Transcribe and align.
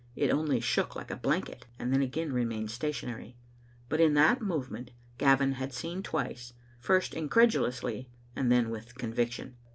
It 0.15 0.31
only 0.31 0.59
shook 0.59 0.95
like 0.95 1.11
a 1.11 1.15
blanket, 1.15 1.67
and 1.77 1.93
then 1.93 2.01
again 2.01 2.33
remained 2.33 2.71
stationary. 2.71 3.37
But 3.87 4.01
in 4.01 4.15
thai 4.15 4.39
movement 4.39 4.89
Gavin 5.19 5.51
had 5.51 5.73
seen 5.73 6.01
twice, 6.01 6.53
first 6.79 7.13
incredulously, 7.13 8.09
and 8.35 8.51
then 8.51 8.71
with 8.71 8.95
conviction. 8.95 9.57